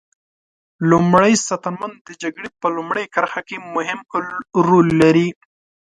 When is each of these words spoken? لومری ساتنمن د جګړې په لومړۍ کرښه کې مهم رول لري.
لومری 0.89 1.33
ساتنمن 1.47 1.91
د 2.07 2.09
جګړې 2.21 2.49
په 2.61 2.67
لومړۍ 2.75 3.05
کرښه 3.13 3.41
کې 3.47 3.57
مهم 3.75 3.99
رول 4.69 4.87
لري. 5.01 5.27